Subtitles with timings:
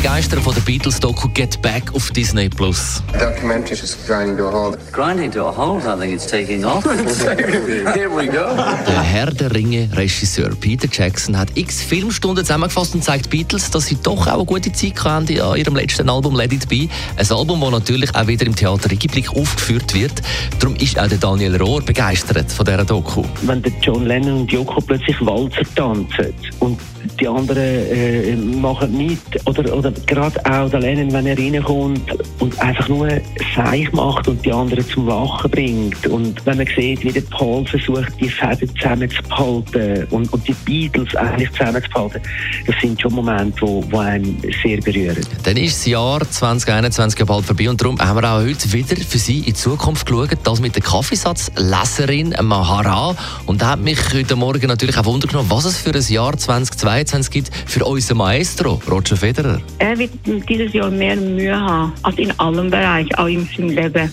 [0.00, 2.48] Ich bin begeistert von der Beatles-Doku Get Back auf Disney+.
[2.48, 3.02] Plus.
[3.18, 4.92] documentary is grinding to a halt.
[4.92, 5.84] grinding to a halt.
[5.84, 6.82] I think it's taking off.
[7.94, 8.56] Here we go.
[8.56, 13.98] Der Herr der Ringe-Regisseur Peter Jackson hat x Filmstunden zusammengefasst und zeigt Beatles, dass sie
[14.02, 16.88] doch auch eine gute Zeit hatten an ihrem letzten Album Let It Be.
[17.18, 20.22] Ein Album, das natürlich auch wieder im Theater Rigiblick aufgeführt wird.
[20.60, 23.22] Darum ist auch der Daniel Rohr begeistert von dieser Doku.
[23.42, 26.78] wenn der John Lennon und Yoko plötzlich Walzer tanzen und
[27.20, 32.02] die anderen äh, machen nicht oder, oder gerade auch der Lennon, wenn er reinkommt
[32.38, 33.08] und einfach nur
[33.54, 37.66] Seich macht und die anderen zum Lachen bringt und wenn man sieht, wie der Paul
[37.66, 42.20] versucht, die Fäden zusammenzuhalten und, und die Beatles eigentlich zusammenzuhalten,
[42.66, 45.24] das sind schon Momente, wo, wo einen sehr berühren.
[45.44, 48.96] Dann ist das Jahr 2021 ja bald vorbei und darum haben wir auch heute wieder
[48.96, 53.14] für Sie in die Zukunft geschaut, das mit der Kaffeesatzleserin Mahara.
[53.46, 56.36] Und da hat mich heute Morgen natürlich auch Wunder genommen, was es für ein Jahr
[56.36, 59.60] 2022 gibt für unseren Maestro, Roger Federer.
[59.78, 60.10] Er wird
[60.48, 64.10] dieses Jahr mehr Mühe haben als in allen Bereichen, auch in seinem Leben.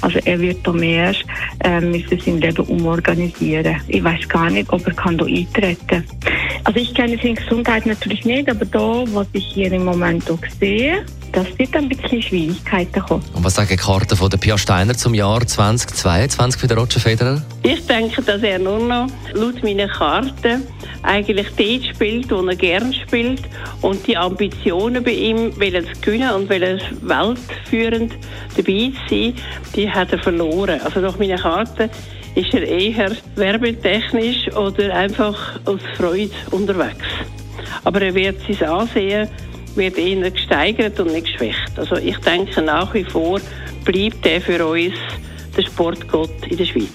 [0.00, 1.14] Also er wird da mehr
[1.64, 3.76] äh, müssen sein Leben umorganisieren.
[3.88, 6.04] Ich weiß gar nicht, ob er kann da eintreten.
[6.64, 10.38] Also ich kenne seine Gesundheit natürlich nicht, aber da, was ich hier im Moment auch
[10.58, 13.22] sehe, das wird ein bisschen Schwierigkeiten kommen.
[13.34, 17.00] Und was sagen die Karten von der Pia Steiner zum Jahr 2022 für den Roger
[17.00, 17.42] Federer?
[17.62, 20.60] Ich denke, dass er nur noch laut meiner Karte
[21.02, 23.42] eigentlich dort spielt, wo er gern spielt.
[23.82, 28.12] Und die Ambitionen bei ihm, zu gewinnen und will weltführend
[28.56, 29.34] dabei zu sein,
[29.74, 30.80] die hat er verloren.
[30.82, 31.90] Also nach meiner Karte
[32.34, 37.06] ist er eher werbetechnisch oder einfach aus Freude unterwegs.
[37.84, 39.28] Aber er wird sein Ansehen
[39.74, 41.78] wird eher gesteigert und nicht geschwächt.
[41.78, 43.40] Also ich denke nach wie vor
[43.84, 44.94] bleibt er für uns
[45.56, 46.94] der Sportgott in der Schweiz.